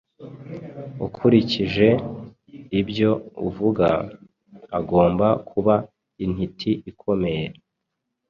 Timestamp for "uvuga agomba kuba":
3.47-5.75